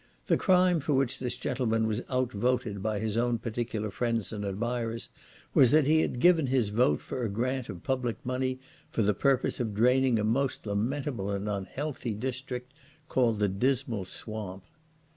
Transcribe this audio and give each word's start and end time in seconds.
The 0.25 0.35
crime 0.35 0.79
for 0.79 0.95
which 0.95 1.19
this 1.19 1.37
gentleman 1.37 1.85
was 1.85 2.01
out 2.09 2.31
voted 2.31 2.81
by 2.81 2.97
his 2.97 3.17
own 3.17 3.37
particular 3.37 3.91
friends 3.91 4.33
and 4.33 4.43
admirers 4.43 5.09
was, 5.53 5.69
that 5.69 5.85
he 5.85 6.01
had 6.01 6.19
given 6.19 6.47
his 6.47 6.69
vote 6.69 6.99
for 6.99 7.23
a 7.23 7.29
grant 7.29 7.69
of 7.69 7.83
public 7.83 8.17
money 8.25 8.59
for 8.89 9.03
the 9.03 9.13
purpose 9.13 9.59
of 9.59 9.75
draining 9.75 10.17
a 10.17 10.23
most 10.23 10.65
lamentable 10.65 11.29
and 11.29 11.47
unhealthy 11.47 12.15
district, 12.15 12.73
called 13.09 13.39
"_the 13.39 13.59
dismal 13.59 14.03
swamp! 14.05 14.63